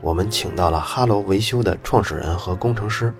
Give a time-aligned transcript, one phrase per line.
[0.00, 3.12] 我们请到了哈罗维修的创始人和工程师，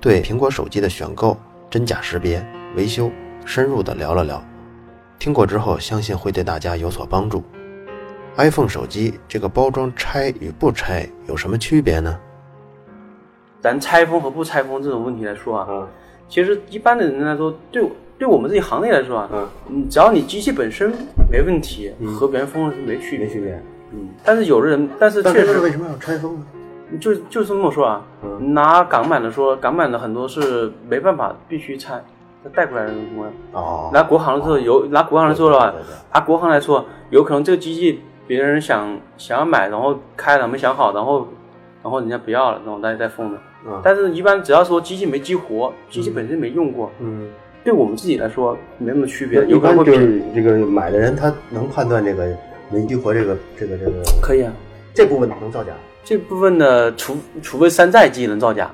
[0.00, 1.36] 对苹果手机的选购、
[1.70, 2.46] 真假识别、
[2.76, 3.10] 维修
[3.46, 4.42] 深入的聊了聊。
[5.18, 7.42] 听过之后，相信会对大家有所帮助。
[8.36, 12.18] iPhone 手机这个包装拆与不拆有什么区别呢？
[13.62, 15.88] 咱拆封和不拆封这种问题来说啊，嗯
[16.28, 17.82] 其实一般的人来说，对
[18.18, 20.92] 对我们这一行业来说啊，嗯，嗯，只要你机器本身
[21.30, 23.26] 没问题，嗯和别人封了是没区别。
[23.26, 23.58] 区别。
[23.92, 26.46] 嗯，但是有的人，但是确实为什么要拆封呢？
[27.00, 32.00] 就就是这么说啊，嗯拿港版的说，港版的很多是没办法必须拆，
[32.44, 33.22] 它带过来的东西。
[33.52, 35.74] 哦，拿国行的时候有，拿国行来说的话
[36.12, 41.26] 拿国行来说，有可能这个机器别人想想要买，然后开了没想好，然后
[41.82, 43.38] 然后人家不要了，然后大家再封的。
[43.68, 47.28] 嗯但是，一般只要说机器没激活，机器本身没用过，嗯，
[47.64, 49.58] 对我们自己来说没什么区别，一。
[49.58, 52.28] 般就是这个买的人他能判断这个
[52.70, 54.52] 没激活这个这个这个可以啊，
[54.94, 55.72] 这部分能造假
[56.04, 58.70] 这部分的除除非山寨机能造假。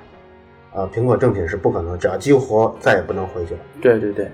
[0.75, 0.89] 啊？
[0.95, 3.61] 苹果正品是不可能，只要激活再也不能回去了。
[3.81, 4.31] 对对对，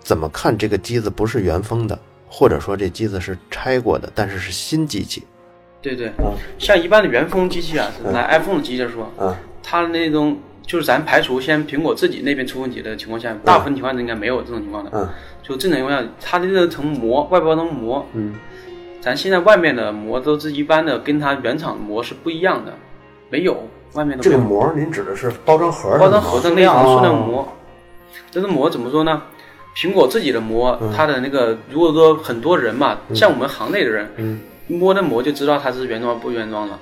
[0.00, 5.24] 怎么看这个机子不是原封的，或者说这机子是拆过的，但是是新机器？
[5.82, 10.36] 对对，啊像一般的原封机器啊，是拿 iPhone 的机器来说，啊它那种
[10.66, 14.90] 就是咱排除先苹果自己那边出问题的情况下，大部分情况下应该没有这种情况的。
[14.92, 15.08] 嗯。
[15.42, 18.34] 就正常情况下，它的这层膜外包装膜，嗯。
[19.00, 22.74] 咱现在外面的膜都是一般的，跟它原厂膜是不一样的，
[23.30, 23.56] 没有
[23.92, 27.48] 外面的这个膜膜您指的是包装盒包装盒的那层塑料哦膜。
[28.32, 29.22] 这个膜怎么说呢？
[29.76, 30.92] 苹果自己的膜，嗯。
[30.92, 34.40] 它的那个如果说很多人嘛，像我们行内的人，嗯。
[34.66, 36.76] 摸那膜就知道它是原装不原装了。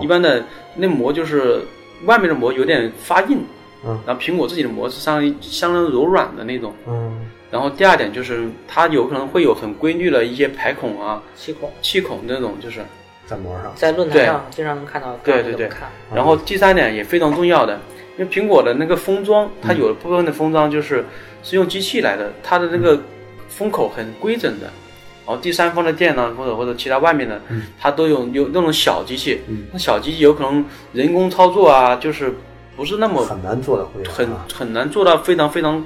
[0.00, 0.42] 一般的
[0.74, 1.60] 那膜就是
[2.04, 3.44] 外面的膜有点发硬，
[3.84, 4.00] 嗯。
[4.06, 6.72] 然后苹果自己的膜是相当于相当柔软的那种。
[6.86, 7.26] 嗯。
[7.50, 12.80] 然后第二点就是它有可能会有很规律的一些排孔啊、气孔，气孔这种，就是。
[13.24, 13.72] 在膜上。
[13.76, 15.68] 在论坛上经常能看到，对对对。
[15.68, 17.78] 看，然后第三点也非常重要的，
[18.18, 21.04] 因为苹果的那个封装，嗯它有的部分的封装就是
[21.44, 23.00] 是用机器来的，它的那个
[23.48, 24.68] 封口很规整的。
[25.24, 27.40] 然后第三方的店呢，或者或者其他外面的，
[27.78, 29.66] 它都有有那种小机器，嗯。
[29.72, 32.34] 那小机器有可能人工操作啊，就是
[32.76, 35.84] 不是那么很难做到很很难做到非常非常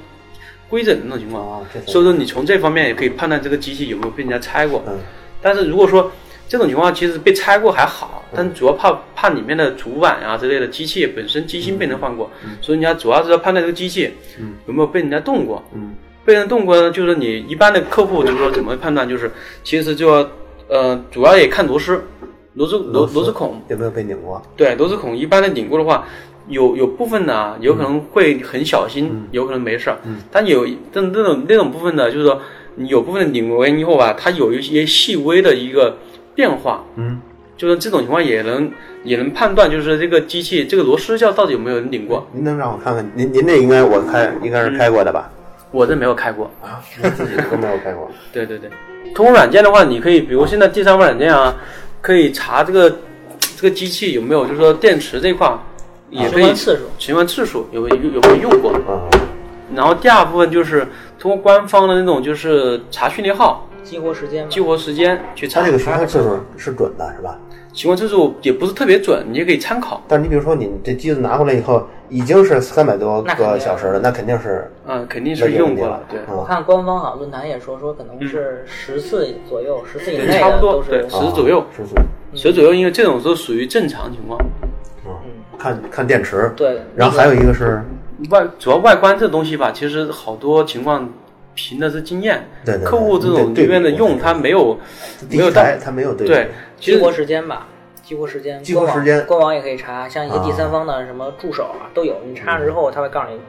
[0.68, 1.46] 规整的那种情况。
[1.46, 4.82] 啊，所以说你从这方面也可以判断这个机器有没有被人家拆过。
[4.86, 4.98] 嗯。
[5.42, 6.10] 但是如果说
[6.48, 12.30] 这种情况其实被拆过还好，但主要怕怕里面的主板啊之类的机器本身机芯被人换过，
[12.62, 14.14] 所以人家主要是要判断这个机器
[14.66, 15.62] 有没有被人家动过。
[15.74, 15.94] 嗯
[16.26, 19.30] 被人动过呢，就是你一般的客户就是说怎么判断，就是
[19.64, 20.28] 其实就要
[20.68, 22.02] 呃主要也看螺丝，
[22.54, 24.42] 螺丝螺螺丝孔，有没有被拧过？
[24.56, 26.04] 对螺丝孔一般的拧过的话。
[26.48, 29.98] 有有部分呢，有可能会很小心，嗯有可能没事儿。
[30.30, 32.40] 但有这那种那种部分呢，就是说
[32.76, 35.98] 你有部分的拧完以后吧，它有一些细微的一个
[36.36, 37.20] 变化，嗯，
[37.56, 38.70] 就是这种情况也能
[39.02, 42.24] 也能判断，就是这个机器这个螺丝叫到底有没有人拧过。
[42.32, 43.04] 您能让我看看？
[43.16, 45.28] 您您这应该我开应该是开过的吧？
[45.70, 46.50] 我这没有开过。
[46.62, 48.10] 啊，您自己都没有开过。
[48.32, 48.70] 对对对，
[49.14, 51.54] 通过软件的话，你可以比如现在第三方软件啊，
[52.00, 52.90] 可以查这个
[53.56, 55.58] 这个机器有没有，就是说电池这块儿
[56.10, 58.72] 也可以循环次数，循环次数有没有有没有用过。
[58.72, 59.08] 啊，
[59.74, 60.86] 然后第二部分就是
[61.18, 65.72] 通过官方的那种就是查序列号、激活时间激活时间去查它这。
[65.72, 67.36] 个循环次数是准的，是吧？
[67.76, 70.02] 循环次数也不是特别准，你也可以参考。
[70.08, 76.18] 但是你比如说你这机子拿回来以后已经是三百多个小时了，那肯定是嗯，肯定是用过了，对。
[76.34, 81.62] 我啊看官方好像论坛也说说可能是十次左右，十次以内差不多对十左右。
[81.76, 81.94] 十次
[82.34, 84.40] 十左右，因为这种都属于正常情况。
[85.04, 85.12] 嗯，
[85.58, 86.80] 看看电池，对。
[86.94, 87.82] 然后还有一个是？
[88.30, 91.06] 外主要外观这东西吧，其实好多情况
[91.54, 92.48] 凭的是经验。
[92.64, 92.88] 对对对。
[92.88, 94.78] 客户这种这边的用，对他没有
[95.28, 95.60] 没有到。
[95.60, 96.26] 一台它没有对。
[96.26, 97.66] 对，激活时间吧，
[98.02, 103.40] 激活时间，激活时间官网也可以查，像一些第三方的什么助手啊都有，你插上之后，他会告诉你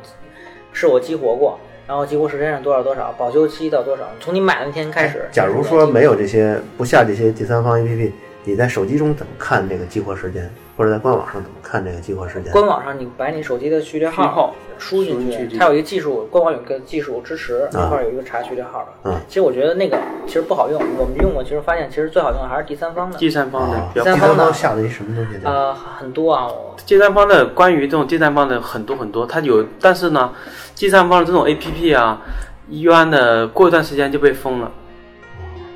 [0.72, 5.28] 是我激活过，然后激活时间是多少多少，保修期到多少，从你买的那天开始。
[5.32, 8.12] 假如说没有这些不下这些第三方 APP，
[8.48, 12.50] 你在手机中怎么看这个激活时间，或者在官网上怎么看这个激活时间？
[12.54, 19.12] 官网上你把你手机的序列号号输进去，它有一个技术，官网有个技术支持，那块儿有一个查序列号的。
[19.12, 23.18] 嗯其实我觉得那个其实不好用，我们用过，其实发现其实最好用的还是第三方的。
[23.18, 25.32] 第三方的第第三方的下的一什么东西？
[25.44, 30.32] 呃，很多啊，我第三方的关于这种第三方的很多很多，它有，但是呢，
[30.74, 32.22] 第三方的这种 A P P 啊，
[32.70, 34.72] 一般的过一段时间就被封了，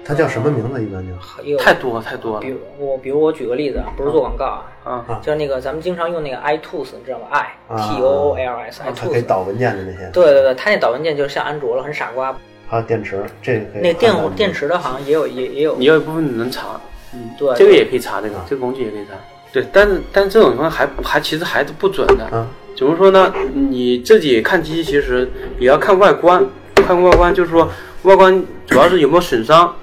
[0.03, 0.83] 它叫什么名字？
[0.83, 4.45] 一般就太多太多了比如我，比如我举个例子啊，不是做广告
[4.83, 5.19] 啊，啊。
[5.21, 9.25] 就是那个咱们经常用那个 iTools，你知道吗？i 啊 t o o l s 它可以 iTools。
[9.27, 12.35] 导文件的那些，对对对，它那导文件就像安卓了，很傻瓜。
[12.67, 16.79] 还有电池，这个可以那电电池的好像也有也也有也，有一部分能查，
[17.13, 19.11] 嗯对，这个也可以查，这个这个工具也可以查。
[19.53, 22.25] 对，但是但是这种情况还还其实还是不准的。
[22.25, 22.47] 啊
[22.77, 23.31] 怎么说呢？
[23.53, 26.43] 你自己看机器其实也要看外观，
[26.75, 27.69] 看外观就是说
[28.03, 29.75] 外观主要是有没有损伤，啊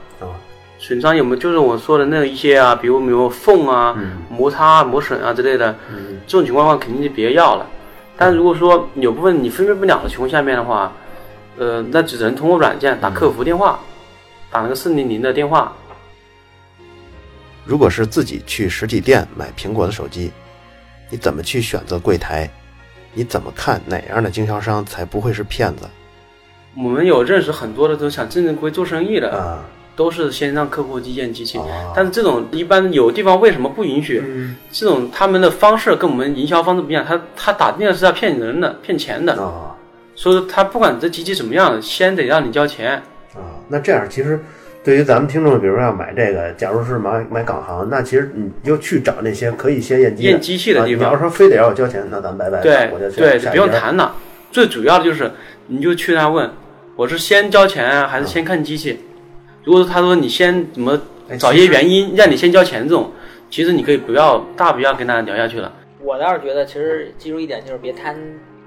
[0.89, 3.95] 损伤有没有就是我说的那一些啊，比如有没有缝啊、
[4.31, 6.19] 摩擦啊、磨损啊之类的，嗯。
[6.27, 7.67] 这种情况的话肯定就别要了。
[8.17, 10.91] 但如果说有部分你分辨不了的情况下面的话，
[11.59, 13.79] 呃，那只能通过软件打客服电话，
[14.51, 15.75] 打那个四零零的电话，
[17.67, 20.33] 如果是自己去实体店买苹果的手机，
[21.11, 22.49] 你怎么去选择柜台？
[23.13, 25.87] 你怎么看哪样的经销商才不会是骗子？
[26.75, 29.63] 我们有认识很多的都想正正规规做生意的，啊
[29.99, 31.59] 都是先让客户去验机器。
[31.59, 34.23] 哦但是这种一般有地方为什么不允许？
[34.25, 39.75] 嗯这种他们的方式跟我们营销方式不一样，他他打电话是要骗人的、骗钱的，啊
[40.15, 42.95] 所以他不管你这机器怎么样，先得让你交钱。
[43.35, 44.41] 啊，那这样其实
[44.85, 54.15] 对于咱们听众，比如说要买这个，假如是买买港行，那其实你就去找那些可以先验机验机器的地方啊你要说非得要我交钱，那咱们拜拜，对我就去对，不用谈了。
[54.51, 55.31] 最主要的就是，
[55.67, 56.51] 你就去那问，
[56.97, 58.99] 我是先交钱啊，还是先看机器？
[59.65, 63.11] 如果说他说你先怎么哎找一些原因让你先交钱这种，
[63.51, 65.73] 其实你可以不要大不要跟他聊下去了。
[66.01, 68.15] 我倒是觉得，其实记住一点就是别贪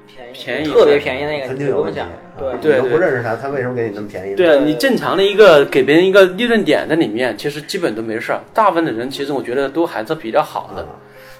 [0.05, 2.05] 便宜，便宜特别便宜那个肯定有问题你
[2.37, 2.59] 不用想。
[2.61, 4.35] 对啊对不认识他，他为什么给你那么便宜？
[4.35, 8.41] 对啊，你正常的一个给别人一个利润点在里面，其实基本都没事儿。
[8.53, 10.85] 大部分的人其实我觉得都还是比较好的。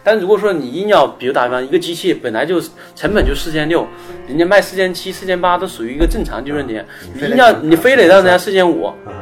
[0.04, 2.60] 但如果说你硬要，比如打比方，一个机器本来就
[2.96, 3.86] 成本就四千六，
[4.28, 6.84] 人家卖四千七、四千八都属于一个正常利润点，
[7.14, 9.21] 你硬要你非得让人家四千五，啊，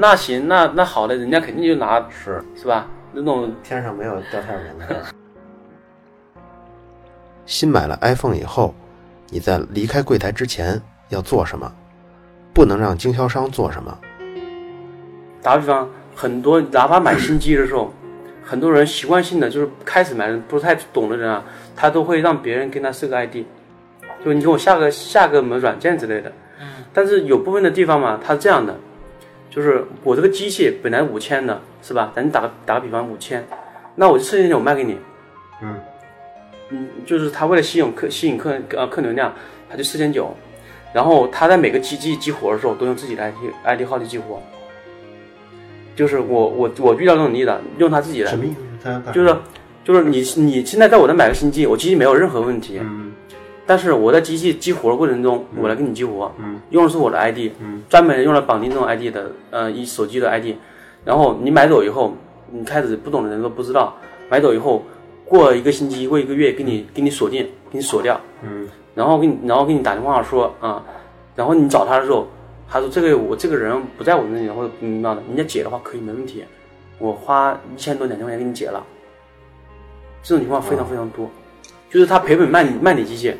[0.00, 2.86] 那行，那那好的，人家肯定就拿，是是吧？
[3.12, 5.04] 那种天上没有掉馅饼的事儿。
[7.44, 8.72] 新买了 iPhone 以后，
[9.28, 11.72] 你在离开柜台之前要做什么？
[12.54, 13.98] 不能让经销商做什么？
[15.42, 17.92] 打个比方，很多哪怕买新机的时候，
[18.44, 21.42] 很多人习惯性的就是开始买不太懂的人啊，
[21.74, 23.38] 他都会让别人跟他设个 ID，
[24.24, 26.30] 就你给我下个下个什么软件之类的。
[26.60, 26.66] 嗯。
[26.92, 28.78] 但是有部分的地方嘛，它是这样的，
[29.58, 32.12] 就是我这个机器本来五千的，是吧？
[32.14, 33.44] 咱打个打个比方五千，
[33.96, 34.96] 那我就四千九卖给你。
[35.60, 35.74] 嗯。
[36.68, 39.34] 嗯，就是他为了吸引客吸引客呃客流量，
[39.68, 40.32] 他就四千九，
[40.92, 43.34] 然后他在每个机器激活的时候都用自己的 ID
[43.64, 44.40] ID 号去激活。
[45.96, 48.50] 就是我我我遇到这种例子，用他自己的什，么意
[48.80, 49.02] 思？
[49.04, 49.36] 他就是
[49.82, 53.12] 就是你你现在在我这买个新机，我机器没有任何问题，嗯
[53.68, 56.58] 但是我在机器激活的过程中，我来给你激活，嗯。
[56.70, 57.82] 用的是我的 ID，嗯。
[57.86, 60.54] 专门用来绑定这种 ID 的，呃，一手机的 ID，
[61.04, 62.14] 然后你买走以后，
[62.50, 63.94] 你开始不懂的人都不知道，
[64.30, 64.82] 买走以后，
[65.26, 68.66] 过一个星期，过一个月，给你给你锁定，给你锁掉，嗯。
[68.94, 70.82] 然后给你然后给你打电话说啊，
[71.36, 72.26] 然后你找他的时候，
[72.70, 76.42] 他说这个我这个人不在我那里，或者怎么样的，人家解的话可以没问题，
[76.98, 78.82] 我花一千多两千块钱给你解了，
[80.22, 81.30] 这种情况非常非常多，
[81.90, 83.34] 就是他赔本卖你卖你机器。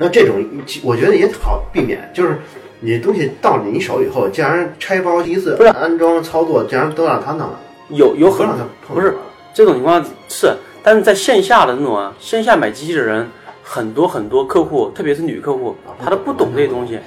[0.00, 0.36] 那这种
[0.82, 2.38] 我觉得也好避免，就是
[2.80, 9.16] 你东西到你手以后，既然拆包第一次不是安装操作，既然都让他弄了，有有很不让他碰不是
[9.52, 13.28] 这种情况是，但是在线下的那种啊，线下买机器的人
[13.62, 16.98] 很多很多客户，特别是女客户，她都不懂这些东西。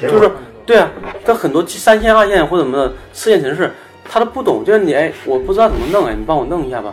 [0.00, 0.30] 就是
[0.66, 0.90] 对啊，
[1.24, 3.70] 跟很多三线、二线或者什么的四线城市，
[4.04, 6.92] 她都不懂，就是你哎，我不知道怎么弄哎，你帮我弄一下吧。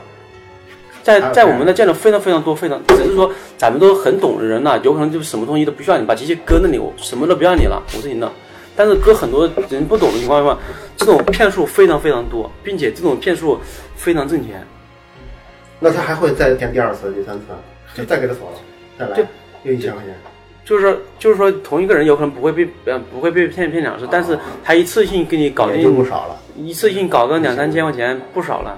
[1.06, 8.28] 在在我们那见的非常非常多，非常只是说咱们都很懂的人呐、有可能就是什么东西都不需要你，把机器搁那里，我什么都不要你了，我自己弄。
[8.76, 10.58] 但是搁很多人不懂的情况下，
[10.98, 13.60] 这种骗术非常非常多，并且这种骗术
[13.96, 14.66] 非常挣钱。
[15.80, 17.44] 那他还会再骗第二次、第三次，
[17.96, 18.58] 就再给他锁了，
[18.98, 19.26] 再来对
[19.62, 20.16] 又一千块钱。
[20.66, 26.36] 就是说，就是说，同一个人有可能不会被呃不会被骗骗两次，但是他一次性给你搞也就不，少了。
[26.58, 28.76] 一次性搞个两三千块钱不少了。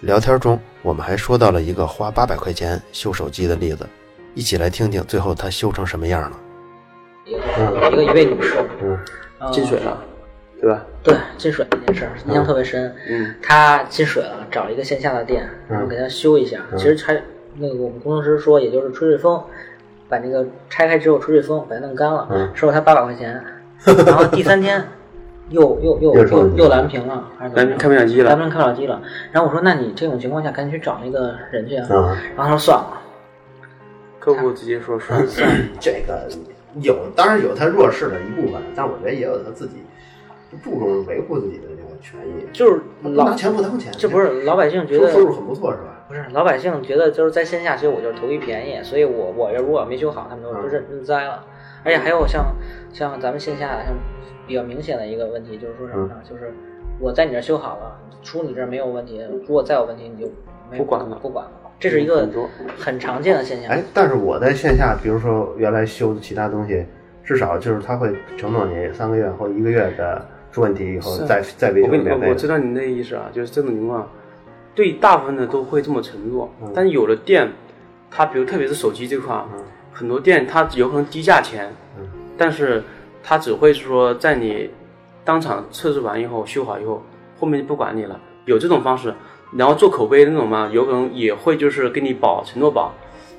[0.00, 3.84] 聊天中，我们还说到了一个花八百块钱修手机的例子，
[4.34, 6.38] 一起来听听最后他修成什么样了。
[7.24, 7.34] 一
[7.96, 8.96] 个一位女士，嗯，
[9.40, 10.00] 嗯进水了，
[10.60, 10.86] 对对吧？
[11.02, 12.94] 对进水这件事印象特别深。
[13.08, 16.60] 嗯，他进水了，找了一个线下的店，然后给他修一下。
[16.76, 17.20] 其实拆
[17.56, 19.42] 那个我们工程师说，也就是吹吹风，
[20.08, 23.42] 把那个拆开之后吹吹风，把它弄干了，嗯收了他八百块钱。
[24.06, 24.82] 然后第三天
[25.50, 29.02] 又又又又又又蓝屏了，还是怎么样蓝屏开不了机了蓝屏开不了机了。
[29.32, 31.86] 然后我说，那你这种情况下赶紧去找那个人去啊。
[31.90, 33.00] 嗯然后他说算了，
[34.18, 35.12] 客户直接说是，
[35.80, 36.28] 这个
[36.80, 39.82] 有，当然有他弱势的一部分，但我觉得也有他自己
[40.62, 46.04] 注重维护自己的这个权益，就是老拿钱不当钱，这不是老百姓觉得收收入很不错是吧？
[46.08, 51.44] 不是老百姓觉得就是在线下修我就是图一便宜，所以我我要如果没修好，他们都认认栽了。
[51.84, 52.54] 而且还有像
[52.92, 53.94] 像咱们线下像
[54.46, 56.16] 比较明显的一个问题就是说什么呢？
[56.28, 56.52] 就是
[56.98, 60.30] 我在你这儿修好了，出你这儿没有问题，如果再有问题你就
[60.70, 61.52] 没有不管了不管了。
[61.80, 63.70] 这是一个很多很常见的现象。
[63.70, 66.84] 哎，但是我在线下，比如说原来修的其他东西，
[67.22, 74.10] 至少就是他会承诺你三个月或一个月的出问题以后再再维我跟你修免费我我知道你那意思啊，就是这种情况，
[74.74, 77.48] 对大部分的都会这么承诺，嗯但是有的店，
[78.10, 79.44] 它比如特别是手机这块儿，
[79.98, 82.84] 很多店它有可能低价钱，嗯但是
[83.20, 84.70] 它只会是说在你
[85.24, 87.02] 当场测试完以后修好以后，
[87.40, 89.12] 后面就不管你了，有这种方式，
[89.52, 92.94] 然后做口碑的那种嘛，有可能也会就是给你保承诺保，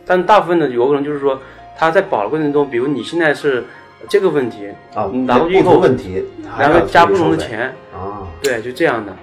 [0.05, 1.39] 但大部分的有可能就是说
[1.77, 3.63] 他在保的过程中，比如你现在是
[4.09, 6.25] 这个问题，啊，你拿过去以后，问题，
[6.59, 8.27] 然后加不同的钱，啊。
[8.43, 9.15] 对，就这样的。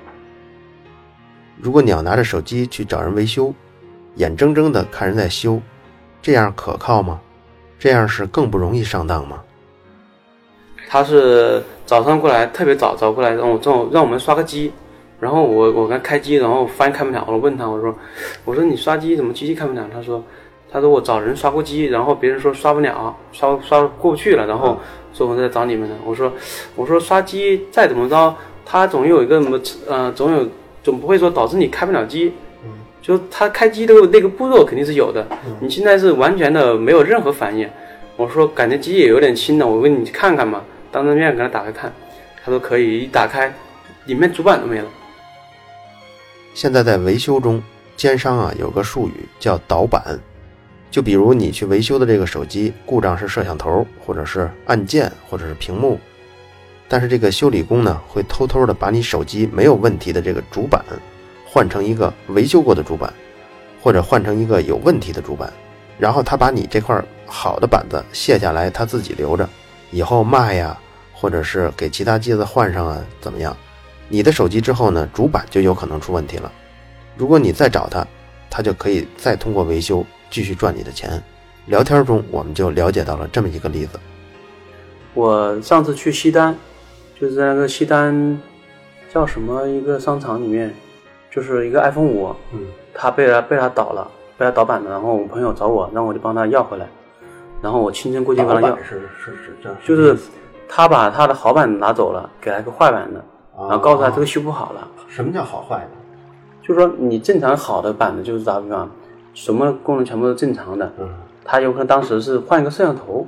[1.60, 3.52] 如果你要拿着手机去找人维修，
[4.14, 5.60] 眼睁睁的看人在修，
[6.22, 7.20] 这样可靠吗？
[7.78, 9.42] 这样是更不容易上当吗？
[10.88, 14.72] 他是早上过来，特别早早过来，让我让我让我们刷个机，
[15.18, 17.94] 然后我我刚开机，然后发现开不了，我问他，我说
[18.44, 19.84] 我说你刷机怎么机器开不了？
[19.92, 20.22] 他说
[20.70, 24.78] 他说我找人刷过机，然后别人说刷不了，刷刷过不去了，然后
[25.12, 25.96] 说我在找你们呢。
[26.04, 26.32] 我说
[26.76, 30.48] 我说刷机再怎么着，他总有一个什么呃，总有
[30.84, 32.32] 总不会说导致你开不了机。
[33.06, 35.24] 就它开机的那个步骤肯定是有的，
[35.60, 37.68] 你现在是完全的没有任何反应。
[38.16, 41.92] 我说感觉机也有点轻了，我问你去看看嘛，当着面给他打开看，
[42.44, 43.54] 他说可以，一打开，
[44.06, 44.86] 里面主板都没了。
[46.52, 47.62] 现在在维修中，
[47.96, 50.18] 奸商啊有个术语叫导板，
[50.90, 56.00] 就比如你去维修的这个手机故障是摄像头，或者是按键，或者是屏幕，
[56.88, 60.84] 但是这个修理工呢会偷偷的把你手机没有问题的这个主板
[61.56, 63.10] 换成一个维修过的主板，
[63.80, 65.50] 或者换成一个有问题的主板，
[65.98, 69.48] 然后他把你这块好的板子卸下来，他自己留着，
[69.90, 70.78] 以后卖呀，
[71.14, 73.56] 或者是给其他机子换上啊，怎么样？
[74.10, 76.52] 你的手机之后呢，主板就有可能出问题了。
[77.16, 78.06] 如果你再找他，
[78.50, 81.10] 他就可以再通过维修继续赚你的钱。
[81.64, 83.98] 聊天中我们就了解到了这么一个例子。
[85.14, 86.54] 我上次去西单，
[87.18, 88.38] 就是在那个西单
[89.10, 90.74] 叫什么一个商场里面，
[91.36, 92.60] 就是一个 iPhone 五，嗯，
[92.94, 96.86] 他被他被他倒了，被他倒板的，然后我朋友找我，让我就帮他要回来，
[97.60, 98.76] 然后我亲身过去帮他要。
[98.78, 100.16] 是是是这样，就是
[100.66, 103.22] 他把他的好板拿走了，给他一个坏板的，
[103.58, 104.88] 然后告诉他这个修不好了。
[105.08, 105.90] 什么叫好坏的？
[106.62, 108.90] 就是说你正常好的板子就是打比方，
[109.34, 111.06] 什么功能全部都正常的，嗯。
[111.44, 113.26] 他有可能当时是换一个摄像头，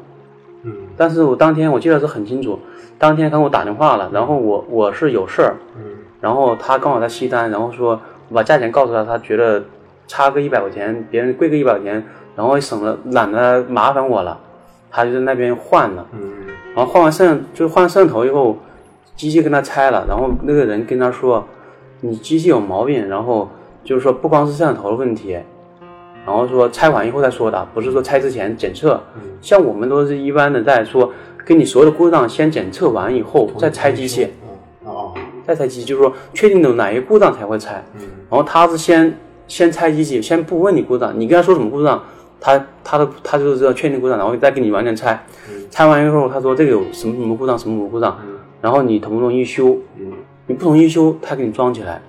[0.62, 0.74] 嗯。
[0.96, 2.58] 但是我当天我记得是很清楚，
[2.98, 5.82] 当天他给我打电话了，然后我我是有事儿，嗯
[6.20, 9.62] 然后他刚好在西单，然后说我把价钱告诉他，他觉得
[10.06, 14.38] 差个一百块钱，别人贵个一百块钱，然后省了懒得麻烦我了，
[14.90, 16.32] 他就在那边换了，嗯。
[16.74, 18.56] 然后换完摄像就是换摄像头以后，
[19.16, 21.44] 机器跟他拆了，然后那个人跟他说，
[22.00, 23.48] 你机器有毛病，然后
[23.82, 25.36] 就是说不光是摄像头的问题，
[26.24, 29.00] 然后说拆完以后再说的，不是说拆之前检测，
[29.40, 31.10] 像我们都是一般的在说，
[31.44, 34.28] 跟你所有的故障先检测完以后再拆机器，
[35.48, 38.02] 再拆机器，就是说确定有哪些故障才会拆，嗯。
[38.30, 42.02] 然后他是先先拆机器，先不问你故障，你跟他说什么故障，
[42.38, 45.24] 他他的他就知道确定故障，然后再给你完全拆，
[45.70, 48.18] 拆完以后他说这个有什么什么故障，什么什么故障，
[48.60, 49.76] 然后你同不同意修？
[49.96, 50.12] 嗯。
[50.46, 52.00] 你不同意修，他给你装起来。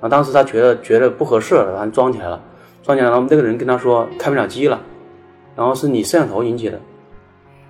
[0.00, 2.40] 然后当时他觉得觉得不合适，然后装起来了，
[2.82, 4.80] 装起来了，然后那个人跟他说开不了机了，
[5.56, 6.80] 然后是你摄像头引起的，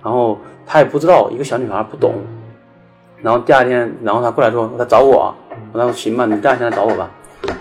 [0.03, 2.13] 然后他也不知道，一个小女孩不懂，
[3.21, 5.33] 然后第二天，然后他过来说他找我，
[5.71, 7.09] 我说行吧，你第二天来找我吧，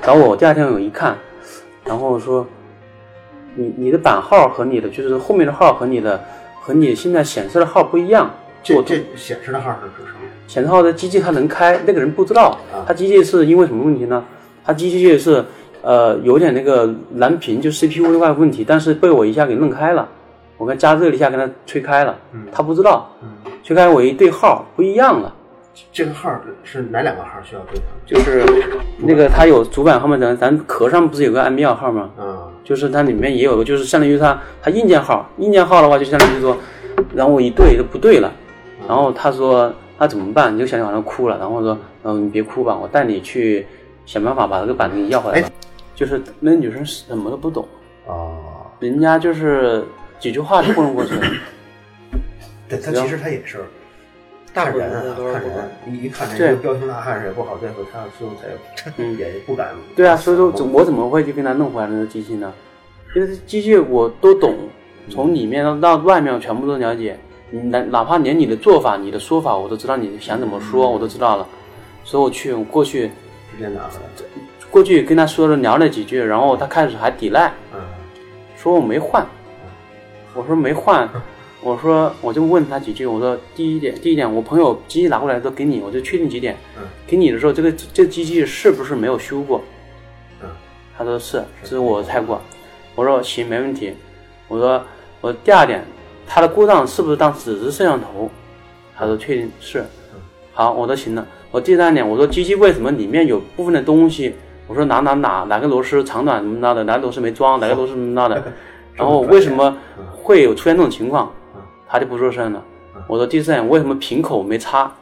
[0.02, 1.16] 找我，第二天我一看，
[1.84, 2.46] 然后说
[3.54, 6.22] 你你的版号和你的就是后面的号和你的
[6.60, 8.30] 和你现在显示的号不一样，
[8.70, 10.18] 我这这显示的号是指什么？
[10.46, 14.24] 显示号的机器它能开，那个人不知道啊，他机器是因为什么问题呢？
[14.64, 15.44] 他机器是
[15.82, 20.08] 呃有点那个蓝屏，就 CPU 那块问题，但是被我一下给弄开了，
[20.56, 22.16] 我跟加热了一下，给他吹开了，
[22.52, 23.10] 他不知道，
[23.64, 25.34] 吹开我一对号不一样了，
[25.92, 26.30] 这个号
[26.64, 27.84] 是哪两个号需要对上？
[28.06, 28.44] 就是
[28.98, 32.10] 那个它有主板号嘛，咱咱壳上不是有个 MBR 号吗？
[32.18, 36.56] 啊，就是它里面也有个，就是相当于它它硬件号，硬件号的话就相当于说，
[37.14, 38.32] 然后我一对就不对了，
[38.86, 40.54] 然后他说那怎么办？
[40.54, 43.66] 你就想想他哭了，然后我说嗯你别哭吧，我带你去
[44.06, 45.48] 想办法把这个板子给要回来吧。
[45.94, 47.66] 就是那女生什么都不懂，
[48.06, 48.38] 哦，
[48.78, 49.84] 人家就是
[50.20, 51.22] 几句话就糊弄过去了。
[52.68, 53.64] 对他其实他也是
[54.54, 59.74] 看人啊，人都是人，一一看这彪形大汉也不好对付，他最后才 嗯也不敢。
[59.94, 62.52] 对啊，所以说怎我怎么会去跟他弄回来那个机器呢？
[63.14, 64.54] 因为这机器我都懂，
[65.10, 67.18] 从里面到到外面我全部都了解。
[67.50, 71.46] 你哪哪怕连你的做法、你的说法，我都知道你想怎么说，我都知道了。
[72.04, 73.10] 所以我去，我过去
[73.50, 74.26] 直接拿回来。
[74.70, 77.80] 过去跟他说了聊了几句，然后他开始还抵赖，嗯
[78.56, 79.26] 说我没换。
[80.34, 81.08] 我说没换，
[81.60, 86.56] 我说我就问他几句，我说第一点，第一点，我朋友机器拿过来都给你，我就确定几点。
[86.76, 89.62] 嗯给你的时候，这个这个机器是不是没有修过？
[90.42, 90.48] 嗯，
[90.96, 92.40] 他说是，这是我拆过。
[92.94, 93.94] 我说行，没问题。
[94.46, 94.82] 我说
[95.20, 95.82] 我第二点，
[96.26, 98.30] 它的故障是不是当只是摄像头？
[98.96, 99.84] 他说确定是。
[100.52, 101.26] 好，我说行了。
[101.50, 104.34] 我第三点，我说机器为什么里面有部分的东西？
[104.66, 108.52] 我说哪哪哪哪个螺丝长短怎么着的，哪个螺丝没装，哪个螺丝怎么着的，
[108.94, 109.74] 然后为什么
[110.12, 111.32] 会有出现这种情况？
[111.88, 112.62] 他就不做声了。
[113.06, 114.92] 我说第四点，为什么瓶口没插？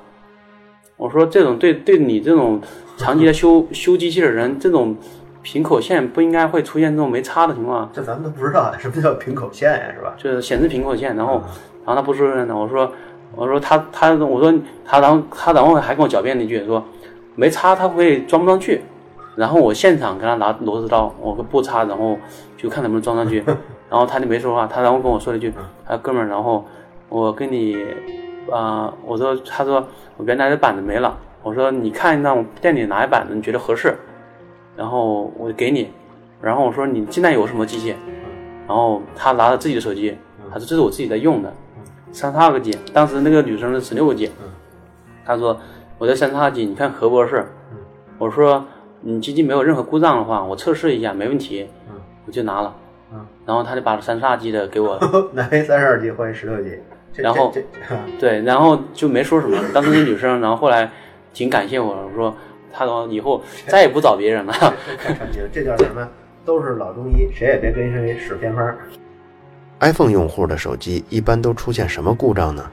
[0.97, 2.61] 我说这种对对你这种
[2.97, 4.97] 长期的修 修机器的人，这种
[5.43, 10.15] 瓶口线不应该会出现这种没插的情况，这咱们都不知道什么叫瓶口线呀，是吧？
[10.17, 11.15] 就是显示瓶口线。
[11.17, 11.35] 然后，
[11.85, 12.57] 然后他不做声了。
[12.57, 12.91] 我说，
[13.35, 16.83] 我说他他我说他然后他然后还跟我狡辩了一句说
[17.35, 18.83] 没插他会装不上去。
[19.37, 22.19] 然后我现场给他拿螺丝刀，我不插，然后
[22.57, 23.45] 就看能不能装上去。
[23.89, 25.53] 然后他就没说话，他然后跟我说了一句
[25.87, 26.65] ：“哎，哥们儿，然后
[27.09, 27.77] 我跟你，
[28.51, 33.97] 啊、我说，他说我原来的板子没了，我说你看让我店里哪一板子你觉得合适，
[34.77, 35.89] 然后我给你，
[36.41, 37.95] 然后我说你现在有什么机器？
[38.67, 40.17] 然后他拿着自己的手机，
[40.51, 41.53] 他说这是我自己在用的，
[42.11, 44.31] 三十二个 G，当时那个女生是十六个 G，
[45.25, 45.57] 他说
[45.99, 47.47] 我在三十二 G，你看合不合适？
[48.19, 48.65] 我说
[49.03, 51.69] 你机器没有任何故障的话，我测试一下没问题，
[52.27, 52.75] 我就拿了。
[53.47, 54.99] 然后他就把三十二 G 的给我，
[55.33, 56.81] 拿一三十二 G 换一十六 G，
[57.15, 57.55] 然后
[58.19, 59.57] 对，然后就没说什么。
[59.73, 60.91] 当时那女生，然后后来
[61.33, 62.37] 挺感谢我，我说
[62.73, 64.53] 她说以后再也不找别人了。
[64.99, 66.07] 太传奇了，这叫什么？
[66.45, 68.77] 都是老中医，谁也别跟谁使偏方。
[69.81, 72.69] iPhone 用户的手机一般都出现什么故障呢？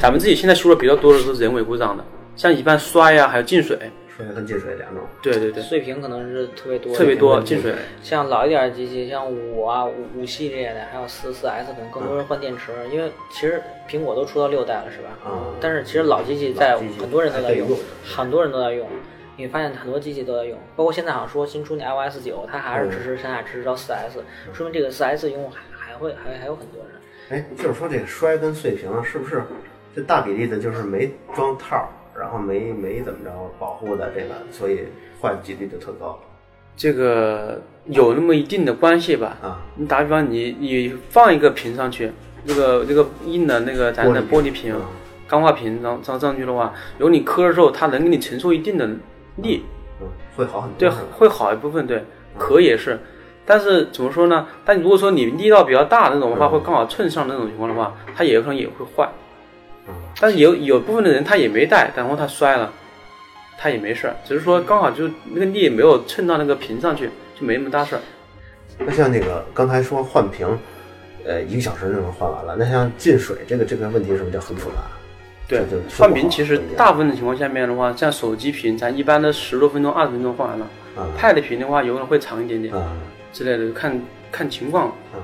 [0.00, 2.04] 咱们自己现在修的比较多的都是人为故障的，
[2.36, 3.78] 像一般摔呀、还有进水。
[4.26, 5.02] 水跟进水两种。
[5.22, 7.74] 对对对，碎屏可能是特别多，特别多进水。
[8.02, 15.08] 像老一点的机器，像五啊、五五系列的，还有四四 S，可能更多人换电池，因为其实苹果都出到六代了，是吧？
[15.24, 18.86] 啊但是其实老机器在很多人都在用用，很多人都在用。
[19.36, 24.18] 你会发现很多机器都在用，包括现在好像说新出那 iOS 九，它还是支持现在支持到四 S，
[24.52, 26.90] 说明这个四 S 用户还还会还还有很多人。
[27.30, 29.44] 哎，就是说这个摔跟碎屏是不是
[29.94, 31.88] 这大比例的就是没装套，
[32.28, 34.80] 然后没没怎么着保护的这个，所以
[35.18, 36.20] 坏几率就特高
[36.76, 39.38] 这个有那么一定的关系吧。
[39.40, 39.62] 啊。
[39.76, 42.12] 你打比方，你你放一个屏上去，
[42.44, 44.76] 那个那个硬的那个咱的玻璃屏、
[45.26, 48.86] 钢化屏装装上去的话，如果你磕的时候，它能给你承受一定的
[49.36, 49.64] 力，
[50.02, 50.78] 嗯，会好很多。
[50.78, 51.86] 对，会好一部分。
[51.86, 52.04] 对，
[52.36, 53.00] 壳也是。
[53.46, 54.46] 但是怎么说呢？
[54.66, 59.08] 但如果说你力道比较大那种的话，会刚好蹭上那种情况的话，它也有可能也会坏。
[60.20, 62.72] 但是有有部分的人他也没带，然后他摔了，
[63.56, 68.00] 他也没事儿，只是说刚好就那个力没有蹭到那个屏上去，就没那么大事儿。
[68.78, 70.46] 那像那个刚才说换屏，
[71.24, 72.56] 呃，一个小时就能换完了。
[72.58, 74.76] 那像进水这个这个问题是不是就很复杂？
[75.48, 80.66] 对这就，换屏其实大部分的情况下面的话，像手机屏，咱一般的十多分钟、二十分钟换完了。
[80.96, 82.96] 啊 Pad 屏的话，有可能会长一点点啊
[83.32, 84.00] 之类的，看
[84.32, 84.92] 看情况。
[85.14, 85.20] 嗯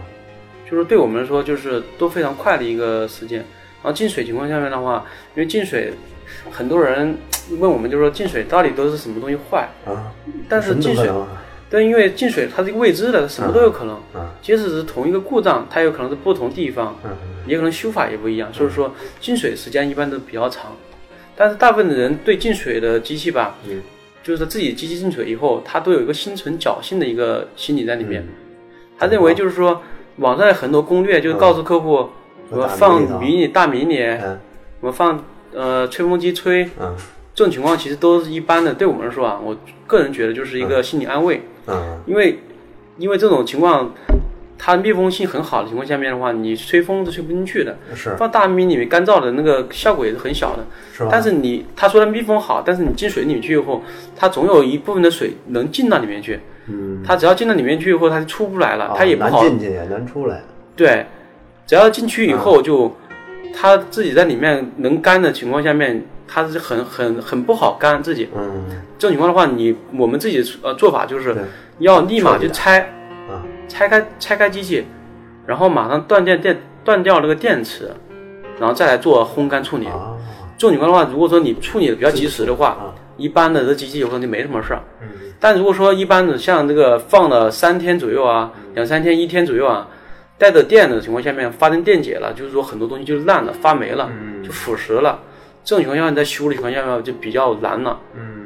[0.71, 3.45] 就是对我们来说，就是都非常快的一个时间。
[3.85, 5.05] 然后进水情况下面的话，
[5.37, 5.93] 因为进水，
[6.51, 7.17] 很多人
[7.61, 9.69] 问我们就是说进水到底都是什么东西坏？
[9.85, 10.11] 啊，
[10.49, 11.11] 但是进水
[11.69, 13.95] 但因为进水它是一个未知的，什么都有可能。
[14.15, 17.11] 啊即使是同一个故障，它有可能是不同地方，嗯
[17.47, 18.51] 也可能修法也不一样。
[18.53, 20.73] 所以说进水时间一般都比较长。
[21.37, 23.83] 但是大部分的人对进水的机器吧，嗯
[24.23, 28.23] 就是说自己机器进水以后，他都有一个心存侥幸的一个心理在里面。
[28.23, 28.29] 嗯
[28.97, 29.83] 他认为就是说，
[30.17, 32.09] 网上有很多攻略就是告诉客户，
[32.51, 34.39] 我放迷你大迷你，嗯
[34.81, 36.95] 我放呃吹风机吹，嗯
[37.35, 38.75] 这种情况其实都是一般的。
[38.75, 41.43] 对我们来说啊，我个人觉得就是一个心理安慰。
[41.67, 42.41] 嗯因为
[42.99, 43.93] 因为这种情况，
[44.59, 47.77] 它密封性很好的情况下面的话，你吹风是吹不进去的。
[47.95, 50.65] 是放大米里面干燥的那个效果也是很小的。
[50.93, 51.09] 是吧？
[51.11, 53.83] 但是你他说它密封好，但是你进水里面去以后，
[54.15, 56.39] 它总有一部分的水能进到里面去。
[56.69, 59.43] 嗯，它只要进到里面去以后，它就出不来了，它也不难好。
[59.43, 60.43] 进去也难出来。
[60.77, 61.07] 对，
[61.67, 62.95] 只要进去以后就，
[63.55, 68.29] 它自己在里面能干的情况下面，它是很很很不好干自己。
[68.37, 68.67] 嗯。
[68.99, 71.37] 这种情况的话，你我们自己呃做法就是
[71.79, 72.81] 要立马就拆，
[73.29, 73.43] 啊。
[73.69, 74.85] 拆开拆开机器，
[75.47, 77.91] 然后马上断电电断掉那个电池，
[78.59, 79.87] 然后再来做烘干处理。
[79.87, 80.13] 啊
[80.57, 84.81] 这种情况的话，如果说你处理的比较及时的话，啊一般的这机器有可能就没什么事儿。
[85.03, 85.09] 嗯。
[85.41, 89.89] 但如果说一般的像这个放了三天左右啊，两三天、一天左右啊，
[90.39, 95.21] 带着电的情况下面发生电解了，就是说很多东西就烂了、发霉了、嗯就腐蚀了。
[95.65, 98.45] 这种情况下，你在修的情况下面就比较难了，嗯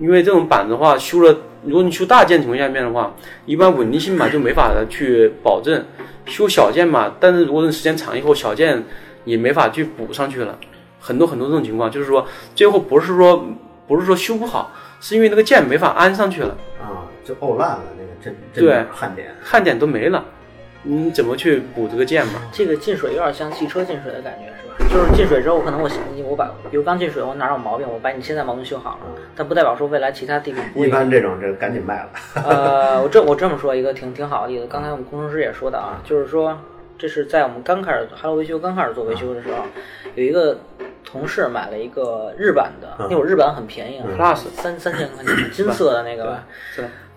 [0.00, 3.14] 因为这种板子的话，修了，如果你修大件情况下面的话，
[3.46, 5.84] 一般稳定性嘛就没法去保证。
[6.26, 8.82] 修小件嘛，但是如果是时间长以后，小件
[9.24, 10.58] 也没法去补上去了。
[11.00, 13.44] 很多很多这种情况，就是说最后不是说
[13.88, 16.56] 不是说修不好，是因为那个件没法安上去了。
[16.80, 19.34] 啊，就沤烂了那个震震对焊点。
[19.42, 20.24] 焊点都没了，
[20.82, 22.42] 你怎么去补这个键嘛？
[22.52, 24.46] 这个进水有点像汽车进水的感觉，
[24.78, 24.90] 是吧？
[24.90, 25.88] 就是进水之后，可能我
[26.28, 30.88] 我把，比如刚进水，我哪儿有毛病，我把你现在毛病修好了，但不代表说未来其他地方不会。
[30.88, 32.10] 一般这种这赶紧卖了。
[32.34, 36.58] 呃，我这我这么说一个挺挺好的例子，刚才我们工程师也说的啊，就是说
[36.98, 39.58] 这是在我们刚开始哈罗维修刚开始做维修的时候，
[40.16, 40.58] 有一个
[41.04, 46.44] 同事买了一个日版的，那会儿日版很便宜啊 Plus 三三千块钱，金色的那个吧，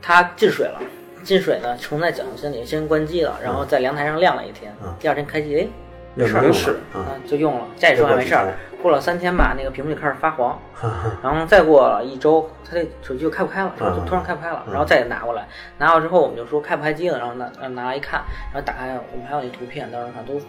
[0.02, 0.80] 它进水了。
[1.26, 4.72] 进水呢，冲在脚心里先关机了，然后在阳台上晾了一天。
[5.00, 5.68] 第二天开机，哎，
[6.14, 7.66] 没事儿啊，啊，就用了。
[7.76, 10.58] 家里说还没事儿，过了三天吧，那个屏幕就开始发黄，
[11.24, 15.48] 然后再过了一周，它这手机就开不开了，就突然开不开了，然后再拿过来，
[15.80, 18.22] 拿过之后我们就说开不开机了，然后拿让拿来一看，
[18.54, 20.40] 然后打开，我们还有那图片，当时看都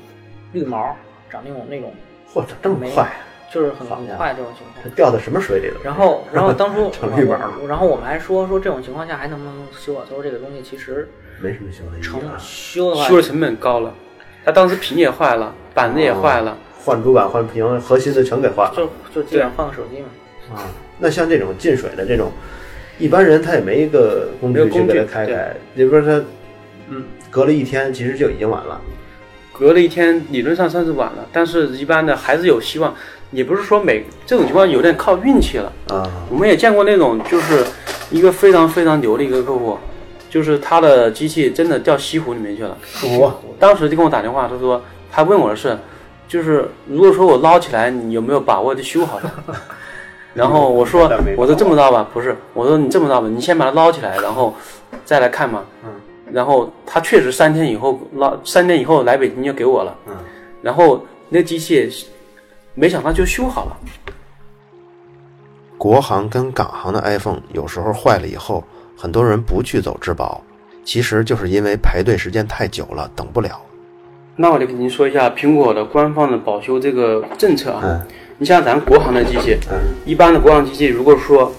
[0.53, 0.95] 绿毛，
[1.31, 1.93] 长那种那种，
[2.33, 3.09] 嚯，这这么快，
[3.53, 4.95] 就是很快这种情况。
[4.95, 5.81] 掉到什么水里了？
[5.85, 10.05] 然后， 然后当初成绿毛了，然后我们还说说这种情况下还能不能修啊？
[10.09, 11.09] 他说这个东西其实
[11.41, 12.37] 没什么修的意成义啊。
[12.39, 13.95] 修的话修的成本高了，
[14.45, 20.57] 他当时屏也坏了，板子也坏了，换主板换屏，核心的全给换了就就基本上换个手机嘛。
[20.57, 20.67] 啊。
[20.99, 22.33] 那像这种进水的这种，
[22.99, 26.25] 一般人他也没一个工具去开开，你不是他，
[26.89, 28.81] 嗯，隔了一天其实就已经晚了。
[29.53, 32.95] 隔了一天，理论上算是晚了，但是一般的还是有希望。
[33.31, 35.73] 也不是说每这种情况有点靠运气了。
[35.89, 37.65] 啊，我们也见过那种，就是
[38.11, 39.77] 一个非常非常牛的一个客户，
[40.31, 42.77] 就是他的机器真的掉西湖里面去了。
[43.19, 45.77] 我当时就跟我打电话，他说他问我的是，
[46.29, 49.31] 就是如果说我捞起来，你有没有把握就修好它？
[50.35, 54.55] 然后我说我说这么着吧，不是，我说你这么着吧，你先把它捞起来，然后
[55.05, 55.65] 再来看嘛。
[55.85, 55.91] 嗯。
[56.33, 59.97] 然后他确实三天以后捞，三天以后来北京就给我了。
[60.09, 60.15] 嗯。
[60.61, 61.89] 然后那机器
[62.77, 63.77] 没想到就修好了。
[65.77, 68.63] 国行跟港行的 iPhone 有时候坏了以后，
[68.97, 70.41] 很多人不去走质保，
[70.85, 73.61] 其实就是因为排队时间太久了，等不了。
[74.37, 77.83] 那我就跟您说一下苹果的官方的保修这个政策啊。
[77.85, 78.07] 嗯
[78.39, 81.51] 你像咱国行的机器，嗯一般的国行机器，如果说，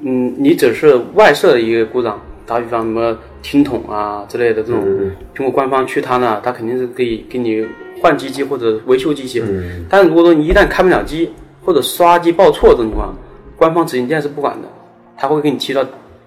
[0.00, 7.64] 嗯，你只是外设的一个故障，打比方什么听筒啊之类的这种，嗯苹果官方去他那，他肯定是可以给你
[8.00, 9.40] 换机器或者维修机器。
[9.40, 11.32] 嗯但是如果说你一旦开不了机
[11.64, 13.14] 或者刷机报错这种情况，
[13.56, 14.68] 官方直营店是不管的，
[15.16, 15.82] 他会给你提到，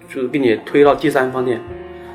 [0.08, 1.60] 就是给你推到第三方店。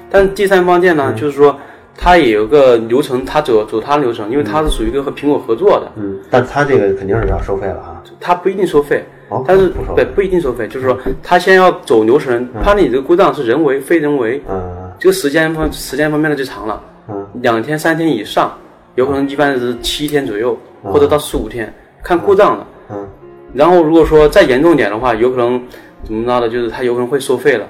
[0.10, 1.58] 但是第三方店呢，就是说
[1.98, 8.04] 它也有个流程，它走走它的流程，因为它是属于一个和苹果合作的，嗯，但他这个肯定是要收费了啊。
[8.20, 9.04] 它不一定收费。
[9.28, 18.56] 哦，但是不不一定收费，就是说他先要走流程，判定你这个故障是人为非人为，嗯这个时间方时间方面呢就长了，嗯两天三天以上，
[18.96, 22.68] 有可能一般是七天左右，嗯或者到十五天，看故障了。
[22.92, 23.08] 嗯
[23.54, 25.62] 然后如果说再严重点的话，有可能
[26.04, 27.66] 怎么着的，就是他有可能会收费了，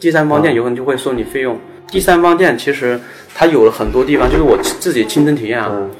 [0.00, 1.56] 第三方嗯店有可能就会收你费用。
[1.86, 2.98] 第三方店其实
[3.34, 5.90] 它有了很多地方，就是我自己亲身体验啊，嗯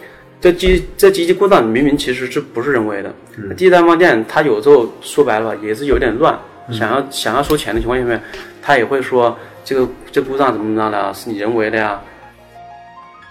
[0.40, 3.14] 这机这机器故障明明其实是不是人为的？
[3.38, 6.36] 嗯第三方店他有时候说白了吧，也是有点乱，
[6.68, 8.20] 嗯想要想要收钱的情况下面，
[8.60, 12.00] 他也会说这个这故障怎么着的啊，是你人为的呀？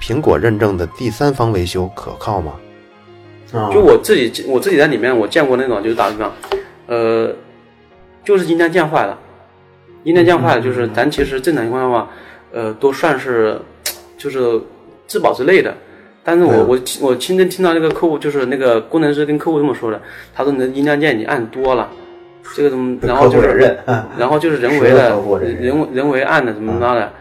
[0.01, 2.53] 苹果认证的第三方维修可靠吗？
[3.53, 6.31] 啊，就我自己我自己在里面我见过那种，就是打个比方，
[6.87, 7.31] 呃，
[8.23, 9.17] 就是音量键坏了，
[10.03, 12.09] 音量键坏了，就是咱其实正常情况下话，
[12.51, 13.59] 呃，都算是
[14.17, 14.59] 就是
[15.07, 15.75] 质保之类的。
[16.23, 20.01] 但是我、嗯我我亲身听到那个客户，就是那个工程师跟客户这么说的，
[20.33, 21.89] 他说你的音量键你按多了，
[22.55, 23.77] 这个怎么，然后就是
[24.17, 25.09] 然后就是人 为的
[25.41, 25.55] 人。
[25.57, 27.11] 人为人为按的怎么着的，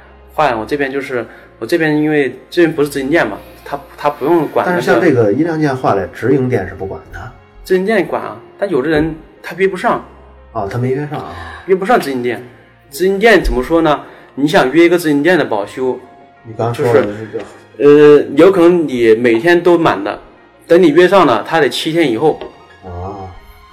[0.54, 1.26] 我这边就是
[1.58, 4.76] 我这边因为这边不是直营店嘛，他他不用管、那个。
[4.76, 7.32] 但是像这个音量键坏了，直营店是不管的。
[7.64, 10.04] 直营店管啊，但有的人他约不上，
[10.52, 11.62] 哦，他没约上啊。
[11.66, 12.42] 约不上直营店。
[12.90, 14.00] 直营店怎么说呢？
[14.36, 15.98] 你想约一个直营店的保修，
[16.44, 17.44] 你刚刚说的是这个，
[17.78, 20.18] 呃，有可能你每天都满的，
[20.66, 22.46] 等你约上了，他得七天以后，啊，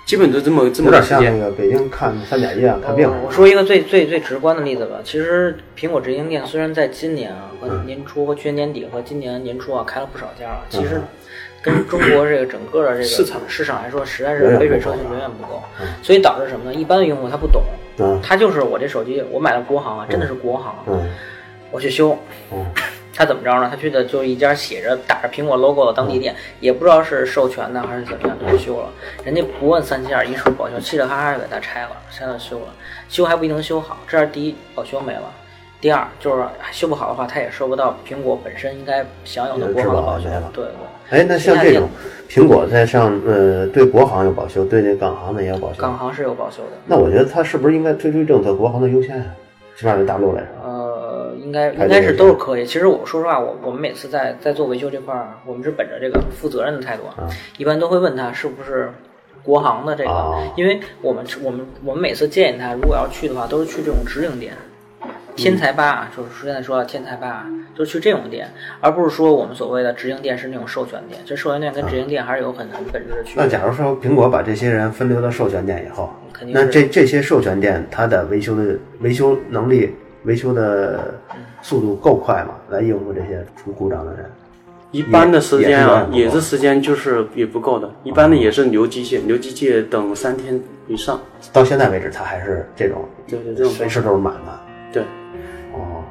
[0.07, 1.21] 基本就这么这么点像。
[1.21, 3.11] 那个北京看三甲医院看病。
[3.25, 11.01] 我说一个最最最直观的例子吧，其实苹果直营店虽然在今年啊和年初和去年年底和今年年初啊开了不少家啊，其实
[11.61, 15.61] 跟中国这个整个的这个市场市场来说，实在是杯水车薪，远远不够。
[16.01, 16.73] 所以导致什么呢？
[16.73, 17.61] 一般的用户他不懂，
[17.97, 18.17] 嗯。
[18.23, 21.11] 他就是我这手机我买的国行啊，真的是国行，嗯。
[21.69, 22.17] 我去修，
[22.53, 22.65] 嗯
[23.17, 23.67] 他怎么着呢？
[23.67, 28.87] 他去的就是一家写着打着苹果 logo 的当地店，也不知道是授权的还是怎么样，就去修了。
[29.23, 32.65] 人家不问三七二，一说保修，嘁哩哈哈就给他拆了，拆了修了，
[33.09, 33.97] 修还不一定修好。
[34.07, 35.33] 这是第一，保修没了；
[35.81, 40.51] 第二就是修不好的话，他也收不到苹果本身应该享有的国行的保修质保没了。
[40.53, 41.19] 对对。
[41.19, 41.89] 哎，那像这种
[42.29, 45.81] 苹果在上呃对国行有保修，对那港行的也有保修。
[45.81, 49.25] 港行是有保修的，那我觉得他是不是应该推出政策，国行的优先啊？
[49.77, 50.69] 起码对大陆来说。
[50.69, 52.65] 呃，应该应该是都是可以。
[52.65, 58.91] 其实我说实话，我我们每次在在做维修这块儿，我们是本着这个负责任的态度啊，一般都会问他是不是
[59.43, 64.53] 国行的这个，哦因为我们我们我们每次建议他，如果要去的话，都是去这种直营店。
[65.35, 71.21] 天才吧啊，就是现在说的天才吧啊，就是去这种店，而不是说我们所谓的直营店是那种授权店。
[71.27, 73.43] 这授权店跟直营店还是有很很本质的区别。
[73.43, 81.13] 那假如说苹果把这些人分流到授权店以后肯，定那这这些授权店它的维修的维修能力、维修的
[81.61, 82.53] 速度够快吗？
[82.69, 84.25] 来应付这些出故障的人？
[84.91, 91.19] 一般的时间啊，也是时间就是也不够的，一般的也是留机械，留机械等三天以上。
[91.51, 94.59] 到现在为止，它还是这种，对对这种随时都是满的。
[94.93, 95.03] 对，
[95.73, 96.03] 哦，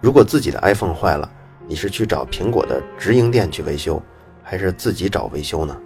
[0.00, 1.30] 如果自己的 iPhone 坏了，
[1.68, 4.02] 你是去找苹果的直营店去维修，
[4.42, 5.76] 还是自己找维修呢？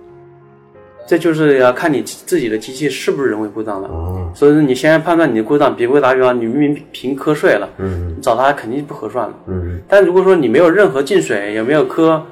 [1.08, 3.88] 这就是要看你自己的机器是不是人为故障了。
[3.88, 9.34] 哦，所以说你现在判断你的故障，比如说打比方，你明明瓶磕碎了，嗯你找他肯定不合算了。
[9.46, 12.22] 嗯但如果说你没有任何进水，也没有磕，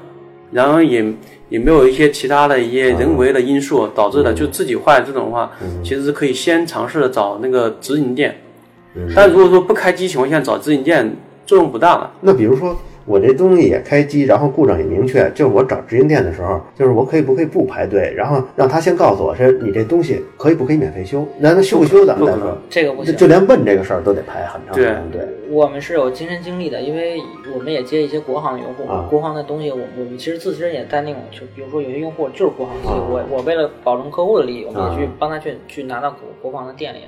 [0.51, 1.03] 然后也
[1.49, 5.51] 也没有一些其他的一些人为的因素导致的，就自己坏这种的话，
[5.83, 8.39] 其实是可以先尝试着找那个直营店。
[9.15, 12.11] 但如果说不开机情况下找直营店，作用不大了。
[12.21, 22.57] 那比如说我这东西也开机，然后故障也明确，就是我找直营店的时候，就是我可以不可以不排队，然后让他先告诉我是你这东西可以不可以免费修，那他修不修咱们再说。
[22.69, 25.21] 这个不行，就连问这个事儿都得排很长时间队。
[25.49, 27.17] 我们是有亲身经历的，因为
[27.55, 36.99] 我们也接一些国行的用户，啊国行的东西，我我们其实自身也在那种，就比如说有些用户就是国行机，啊我我为了保证客户的利益，我们也去啊帮他去去拿到国国行的店里。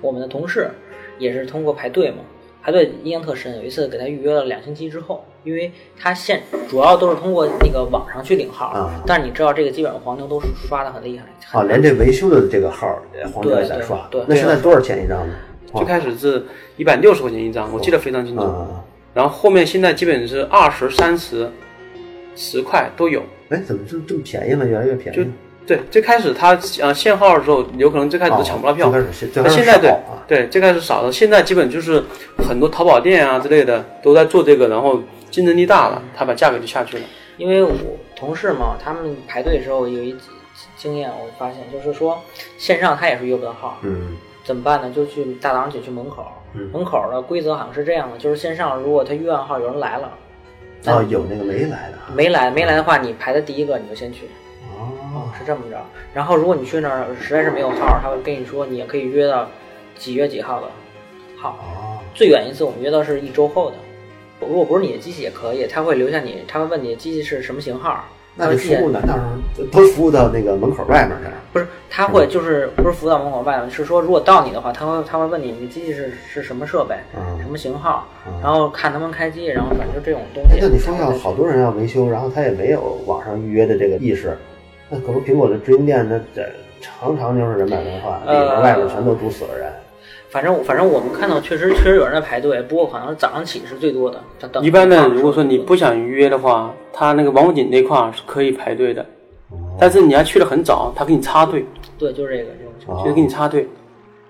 [0.00, 0.70] 我们的同事
[1.18, 2.18] 也是通过排队嘛，
[2.62, 3.56] 排队印象特深。
[3.56, 12.86] 有一次给他预约了两星期之后，因为他现主要都是通过那个网上去领号，啊但是你知道这个基本上黄牛都是刷的很厉害，啊，连这维修的这个号
[13.32, 15.34] 黄牛也在刷对对，那现在多少钱一张呢？
[15.76, 16.42] 最开始是
[16.78, 18.42] 一百六十块钱一张，我记得非常清楚。
[18.42, 21.50] 啊，然后后面现在基本是二十三十、
[22.34, 23.22] 十块都有。
[23.50, 24.66] 哎，怎么这这么便宜了？
[24.66, 25.26] 越来越便就宜。
[25.68, 28.88] 对，最开始他呃限号的时候，有可能最开始都抢不到票。
[28.88, 32.02] 哦最开始最开始那现在对啊对，最开始少的，现在基本就是
[32.48, 34.98] 很多淘宝店啊之类的都在做这个，然后
[35.30, 37.04] 竞争力大了，他把价格就下去了。
[37.36, 37.70] 因为我
[38.16, 40.16] 同事嘛，他们排队的时候有一
[40.76, 42.18] 经验，我发现就是说
[42.56, 44.90] 线上他也是约不到号，嗯怎么办呢？
[44.90, 50.10] 就去大早上起去门口，嗯门口的规则好像是这样的，就是线上如果他约完号有人来了，
[50.86, 54.28] 哦，有那个没来的啊没来没来的话，你排的第一个你就先去，哦
[55.38, 55.76] 是这么着。
[56.14, 59.48] 然后如果你去那儿实在是没有号，他会跟你说你也可以约到
[59.96, 60.68] 几月几号的
[61.36, 63.76] 号，哦最远一次我们约到是一周后的。
[64.40, 68.04] 如果不是你的机器也可以，他会留下你，他会问你机器是什么型号，
[68.36, 69.18] 那服务难道
[69.56, 71.32] 是都服务到那个门口外面去了？
[71.52, 80.60] 不是，他会就是不是服务到门口外面，是说如果到你的话，他会他会问你你机器是是什么设备，嗯什么型号，嗯然后看能不能开机，然后反正就这种东哎西。
[80.62, 84.38] 那你说要好多人要维修，然后他也没有网上预约的这个意识，
[84.90, 86.48] 那可不苹果的直营店那这
[86.80, 89.70] 常常就是人满为患，里呃边外边全都堵死了人。
[90.30, 94.22] 反正反正我们看到确实确实有人在排队，不过好像早上起是最多的。
[94.62, 99.02] 一般的，如果说你不想预约的话，他那个王府井那块儿是可以排队的，
[99.50, 101.64] 哦但是你要去的很早，他给你插队，
[101.98, 102.50] 对，就是这个。
[103.02, 103.68] 就是给你插队。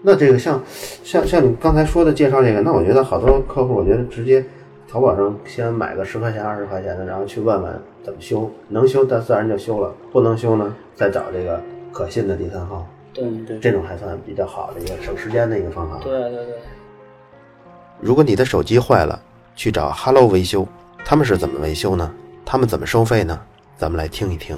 [0.03, 0.61] 那这个像
[1.05, 4.44] 像像你刚才说的介绍这个，那我觉得好多客户，我觉得直接
[4.90, 11.61] 淘宝上先买个十块钱、二十块钱的，然后去问问怎么修，能修那自然就修了，不能修呢再找这个
[11.92, 13.59] 可信的第三方，对嗯，对。
[13.59, 15.98] 这种还算比较好的一个省时间的一个方法。
[16.03, 16.55] 对对对，
[18.01, 19.20] 如果你的手机坏了，
[19.55, 20.66] 去找 Hello 维修，
[21.05, 22.11] 他们是怎么维修呢？
[22.46, 23.38] 他们怎么收费呢？
[23.77, 24.57] 咱们来听一听。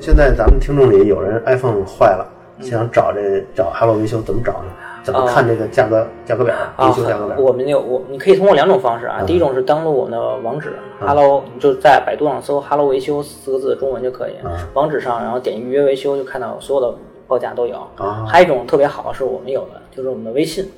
[0.00, 2.24] 现在咱们听众里有人 iPhone 坏了，
[2.60, 4.70] 想找这找 Hello 维修怎么找呢？
[5.08, 6.54] 怎么看这个价格价格表？
[6.78, 7.36] 维啊修价格，表？
[7.38, 9.20] 我们有我，你可以通过两种方式啊。
[9.20, 14.50] 嗯第一种是登录我们的网址，Hello，你就在百度上搜 “Hello 维修”四个字中文就可以嗯。
[14.74, 16.94] 网址上，然后点预约维修，就看到所有的
[17.26, 17.76] 报价都有。
[17.96, 20.70] 啊还有一种特别好的是我们有的，就是我们的微信，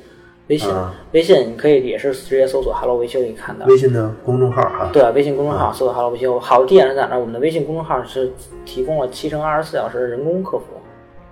[0.46, 3.66] 微信啊，微信你可以也是直接搜索 “Hello 维修”可以看到。
[3.66, 4.90] 微信的公众号哈。
[4.92, 7.20] 对，微信公众嗯号搜索 “Hello 维修”，好的地点是在哪呢？
[7.20, 8.32] 我们的微信公众号是
[8.64, 10.64] 提供了七乘二十四小时的人工客服。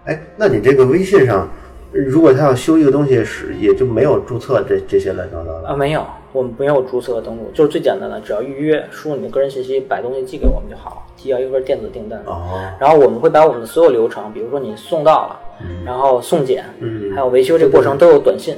[0.05, 1.49] 哎，那你这个微信上，
[1.91, 12.23] 如果他要修一个东西，是也就没有注册这这些乱七八糟的啊，没有，我们没有注册登录，就是最简单的，只要预约，输入你的个人信息，把东西寄给我们就好了，提交一份电子订单。
[12.27, 12.71] 哦。
[12.79, 15.41] 然后我们会把我们的所有流程，比如说你送到了，
[15.85, 18.55] 然后送检，嗯还有维修这个过程都有短信，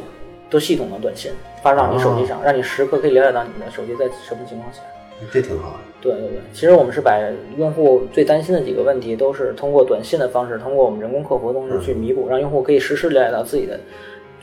[0.51, 1.31] 都系统的短信
[1.63, 4.81] 发到你手机上，让你时刻可以了解到你的手机在什么情况下。
[5.33, 5.79] 这挺好的。
[6.01, 7.19] 对对对，其实我们是把
[7.59, 13.79] 用户最担心的几个问题，都是通过短信的方式，通过我们人工客服的方式去弥补，让用户可以实时了解到自己的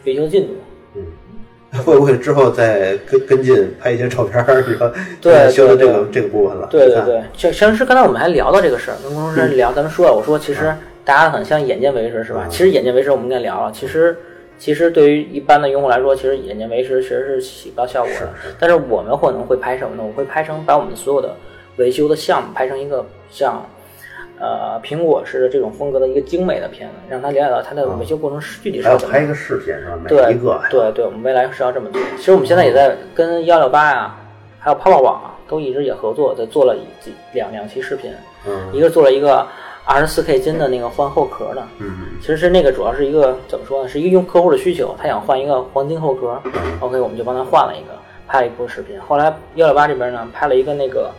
[0.06, 0.54] 维修进度。
[0.96, 1.04] 嗯
[1.84, 6.66] 会不会之后再跟跟进拍一些照片儿，然后对修的这个这个部分了？
[6.72, 12.48] 对对对，就像是刚才我们还聊到这个事儿，跟工程师聊，咱们说了，我说其实大家很像眼见为实是吧？
[12.50, 14.18] 其实眼见为实我们跟聊了，其实
[14.58, 18.30] 其实对于一般的用户来说，其实眼见为实其实是起不到效果的。
[18.60, 20.04] 但是我们可能会拍什么呢？
[20.06, 21.36] 我会拍成把我们所有的
[21.78, 23.66] 维修的项目拍成一个像。
[24.40, 29.98] 呃，苹果式的这种风格的一个精美的片子，让他了解到它的维修过程是具体是怎么还要拍一个视频是吧？
[30.00, 32.00] 每对一个对对，我们未来是要这么做。
[32.18, 34.16] 其实我们现在也在跟幺六八呀，
[34.60, 38.14] 还有泡泡网啊，都一直也合作，在做了几两两期视频。
[38.46, 39.44] 嗯一个做了一个
[39.90, 43.88] 二十四 K 金的那个换后壳的，嗯其实是那个主要是一个怎么说呢？
[43.88, 46.40] 是一个用客户的需求，他想换一个黄金后壳
[46.82, 47.98] ，OK，我们就帮他换了一个，
[48.28, 49.00] 拍了一部视频。
[49.00, 51.10] 后来幺六八这边呢，拍了一个那个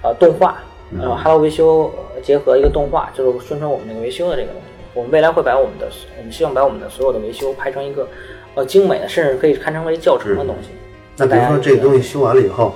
[0.00, 0.58] 呃动画，
[1.00, 4.68] 呃，Hello 维修呃结合一个动画，就是宣传我们那个维修的这个东西。
[4.94, 8.06] 我们未来会把我们的，我们希望把我们的所有的维修拍成一个
[8.54, 10.68] 呃精美的，甚至可以堪称为教程的东西。
[11.16, 12.74] 那比如说这个东西修完了以后，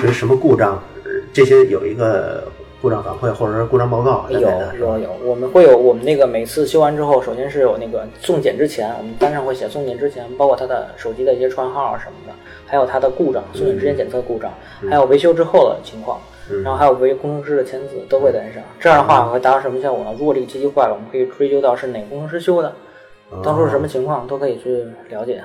[0.00, 2.48] 是什么故障，呃这些有一个
[2.86, 12.32] 故障反馈或者是故障报告有有有，我们会有我们那个每次修完之后，首先是有那个送检之前，我们单上会写送检之前，包括他的手机的一些串号啊什么的，
[12.64, 14.54] 还有它的故障，送检之前检测故障，
[14.88, 16.20] 还有维修之后的情况，
[16.62, 18.62] 然后还有维工程师的签字都会在上。
[18.78, 20.14] 这样的话会达到什么效果呢？
[20.16, 22.72] 如果这个机器坏了，我们可以追究到是哪个工程师修的，
[23.42, 25.42] 当初是什么情况都可以去了解。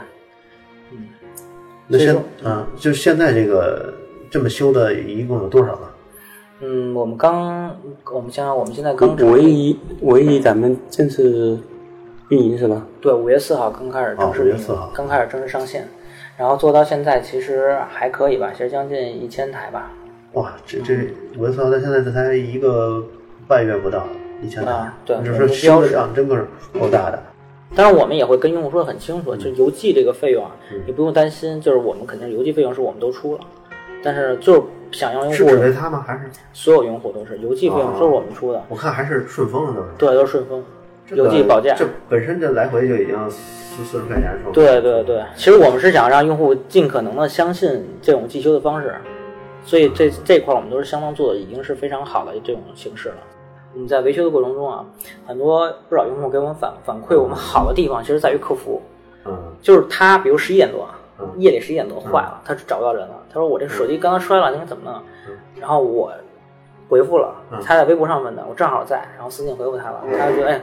[0.91, 1.07] 嗯
[1.87, 3.91] 那现所以说啊，就现在这个
[4.29, 5.90] 这么修的一共有多少个？
[6.63, 7.75] 嗯，我们刚，
[8.13, 11.57] 我们想想，我们现在刚五 A 一唯一咱们正式
[12.29, 12.85] 运营是吧？
[13.01, 15.87] 对，五月四号刚开始正式哦5月运营4号刚开始正式上线，
[16.37, 19.91] 然后做到现在其实还可以吧，其实将近一千台吧。
[20.33, 20.93] 哇，这这
[21.35, 23.03] 五月四号到现在这才一个
[23.47, 24.05] 半月不到，
[24.43, 26.45] 一千台啊，对就是修的量真的是
[26.79, 27.19] 够大的。
[27.75, 33.39] 当然，我们也会跟用户说得很清楚，就是邮寄这个费用啊，嗯你不用担心，就是我们肯定邮寄费用是我们都出了，
[34.03, 36.03] 但是就是想要用是户只为他吗？
[36.05, 39.87] 还是所有用户都是邮寄费用哦都是我们出的，我看还是顺丰的都是？
[39.97, 40.63] 对，都是顺丰，
[41.09, 41.73] 邮寄保价。
[41.77, 44.53] 这本身这来回就已经四四十块钱收费。
[44.53, 48.95] 对对对，其实我们是想让用户尽可能的相信这种寄修的方式，
[49.63, 53.15] 所以这这块儿我们都是相当做的已经是非常好的这种形式了。
[53.73, 54.85] 我们在维修的过程中啊，
[55.25, 58.81] 很多不少用户给我们反反馈，我们好的地方其实在于客服，
[59.25, 61.00] 嗯就是他比如十一点多嗯，
[61.37, 65.01] 夜里十一点多坏了，他找不到人了，他说我这手机刚刚摔了，应该怎么弄？
[65.59, 66.11] 然后我
[66.89, 70.61] 回复了，他在微博上问的，我正好在，然后私信回复他了，他就觉得哎，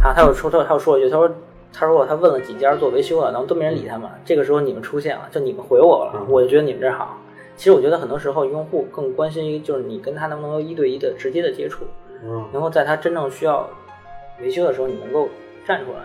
[0.00, 1.30] 他他又说他他又说了一句，他说
[1.72, 7.18] 他说他问了几家做维修的，然后都没人理他们，这个时候你们出现了，就你们回我了，我就觉得你们这好。
[7.56, 11.84] 其实我觉得很多时候用户更关心于就是你跟他能不能够一对一的直接的接触，
[12.22, 13.68] 嗯，能够在他真正需要
[14.40, 15.28] 维修的时候，你能够
[15.66, 15.98] 站出来。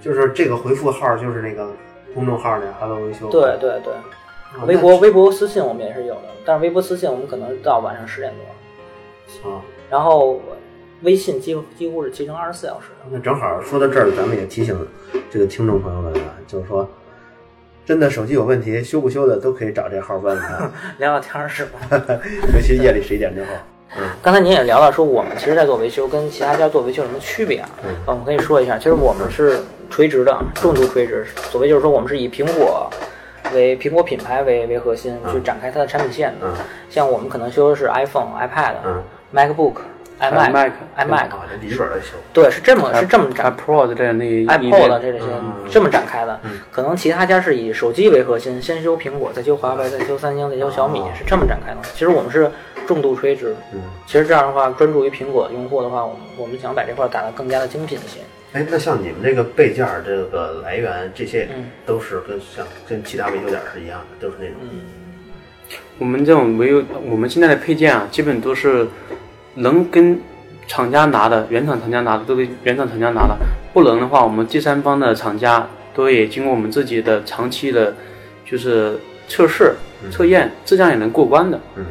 [0.00, 1.68] 就是这个回复号就是那个
[2.14, 3.28] 公众号那 Hello 维修。
[3.30, 8.32] 对对对，啊微博微博私信我们也是有的，但是微博私信我们可能到晚上十点
[9.42, 10.40] 多，啊，然后
[11.02, 13.06] 微信几乎几乎是七乘二十四小时的。
[13.10, 14.76] 那正好说到这儿，咱们也提醒
[15.30, 16.88] 这个听众朋友们啊，就是说，
[17.84, 20.42] 真的手机有问题，修不修的都可以找这号问问，
[20.98, 21.78] 聊聊天儿是吧？
[22.54, 23.48] 尤其夜里十一点之后。
[23.50, 23.54] 嗯
[24.22, 27.70] 刚才您也聊到说，我们其实在做维修，跟其他家做维修有什么区别啊？
[27.86, 31.26] 嗯我们可以说一下，其实我们是垂直的，重度垂直。
[31.50, 32.90] 所谓就是说，我们是以苹果
[33.54, 36.46] 为苹果品牌为为核心去展开它的产品线的。
[36.46, 36.54] 嗯
[36.90, 39.02] 像我们可能修的是 iPhone、iPad、嗯
[39.34, 39.74] MacBook、
[40.18, 41.28] iMac、iMac。
[42.32, 51.78] 对，是这么是这么展 iPod 的那个 iPod 这这些嗯这么展开的嗯，可能其他家是以手机为核心，先修苹果，再修华为，再修三星，再修小米哦，是这么展开的。
[51.92, 52.50] 其实我们是
[52.86, 58.20] 重度垂直，嗯，其实这样的话，专注于苹果用户的话，我们我们想把这块打得更加的精品一些。
[58.52, 64.56] 哎，那像你们这个备件儿这个来源，这些嗯都是跟像跟其他维修点儿是一样的，都是那种。
[65.98, 68.86] 我们这种维修，我们现在的配件啊，基本都是
[69.54, 70.18] 能跟
[70.66, 73.36] 厂家拿的，原厂厂家拿的都给原厂厂家拿的，
[73.74, 77.94] 不能的话，我们第三方的厂家都也经过我们自己的长期的，
[78.46, 79.74] 就是测试、
[80.10, 81.60] 测验，质量也能过关的。
[81.76, 81.84] 嗯，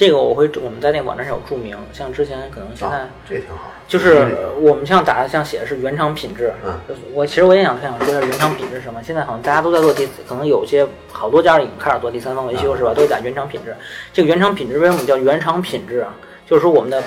[0.00, 3.70] 这个我会我们在那个网站上有注明，像之前可能现在啊，这也挺好。
[3.86, 4.28] 就是
[4.58, 6.72] 我们像打的像写的是原厂品质，嗯
[7.12, 9.02] 我其实我也想想说一下原厂品质是什么。
[9.02, 12.94] 现在好像大家都在做第，可能有些好多家已经开始做第三方维修是吧？
[12.94, 13.76] 都打原厂品质。
[14.10, 16.14] 这个原厂品质为什么叫原厂品质啊？
[16.46, 17.02] 就是说我们的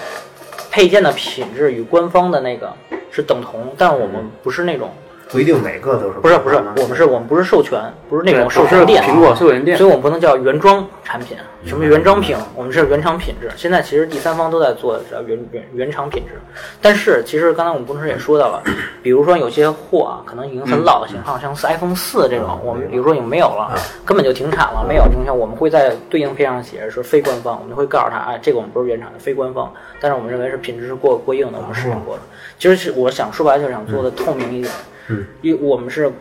[0.69, 2.71] 配件的品质与官方的那个
[3.09, 4.91] 是等同，但我们不是那种
[5.33, 6.19] 不一定每个都是。
[6.21, 11.35] 不是不是，我们是我们不是授权，不是那种授权店，苹果授权店所以我们不能叫原装产品。
[11.65, 12.35] 什么原装品？
[12.55, 13.49] 我们是原厂品质。
[13.55, 16.33] 现在其实第三方都在做原原原厂品质，
[16.81, 18.61] 但是其实刚才我们工程师也说到了，
[19.01, 32.21] 比如说有些货啊，可能已经很老的型号，像是 iPhone 四这种嗯，我们比如说已经没有了嗯，根本就停产了，没有情况下，我们会在对应配上写着是非官方，我们会告诉他，哎，这个我们不是原厂的，非官方，但是我们认为是品质是过过硬的，我们试用过的。
[32.59, 35.02] 其实是我想说白了，就是想做的透明一点，嗯，
[35.41, 36.11] 因为我们是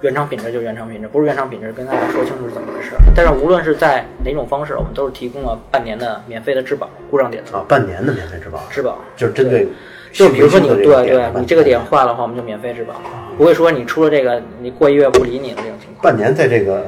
[0.00, 2.92] 原厂品质就是原厂品质，不是原厂品质，跟大家说清楚是怎么回事。
[3.14, 8.98] 但是无论是在哪种方式，我们都是提供了半年的免费的质保，故障点的啊，半年的免费质保，质保。
[9.16, 9.66] 就是针对
[10.12, 12.94] 就比如说你对对，你这个点坏了的话，我们就免费质保，
[13.36, 16.02] 不会说你出了这个，你过一月不理你的这种情况。
[16.02, 16.86] 半年在这个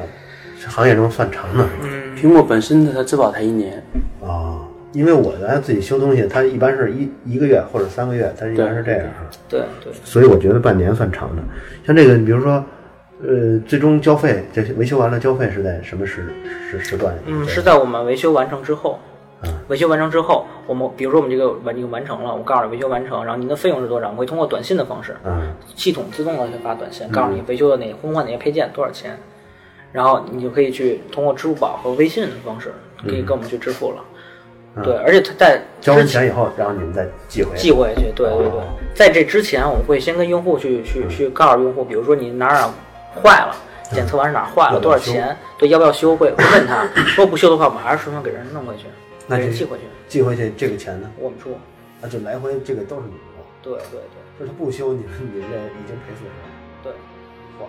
[0.69, 3.83] 行业中算长的嗯苹果本身的它质保才一年，
[4.23, 4.60] 啊。
[4.93, 9.07] 因为我原来自己修东西，它一般是一一个月或者三个月，它一般是这样。
[9.49, 11.43] 对对，所以我觉得半年算长的。
[11.87, 12.65] 像这个，你比如说，
[13.23, 16.33] 呃，最终交费，这维修完了交费是在什么时
[16.71, 17.15] 时时段？
[17.27, 18.99] 嗯，是在我们维修完成之后。
[19.43, 29.17] 嗯维修完成之后，我们比如说我们这个完这个完成了，我告诉你维修完成，然后您的费用是多少，我会通过短信的方式，嗯系统自动的去发短信，告诉你维修的哪更换哪些配件多少钱，
[29.93, 32.71] 然后你就可以去通过支付宝和微信的方式，
[33.03, 34.05] 可以跟我们去支付了。
[34.83, 37.57] 对，而且他在嗯交完钱以后，然后你们再寄回。
[37.57, 38.63] 寄回去，对对对哦，
[38.95, 42.71] 在这之前，我们会先跟用户去去去告诉用户，比如说你哪儿哪儿
[43.21, 43.55] 坏了，
[43.93, 48.87] 检测完是哪儿坏了，多少钱，对，要不要修，会会问他，如果不修的话，我们还是顺便给人弄回去，
[49.27, 51.11] 那这给人寄回去，寄回去这个钱呢？
[51.19, 51.51] 我们出。
[52.01, 53.43] 那就来回这个都是你们付。
[53.63, 54.01] 对对对
[54.39, 56.33] 就是他不修，你们你们这已经赔损了。
[56.83, 56.93] 对。
[57.61, 57.67] 哇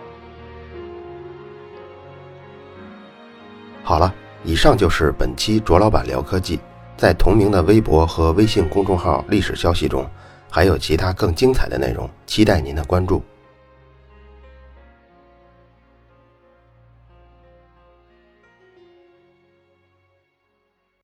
[3.82, 6.58] 好了，以上就是本期卓老板聊科技。
[7.02, 10.08] 在同名的微博和微信公众号历史消息中，
[10.48, 13.20] 还有其他更精彩的内容，期待您的关注。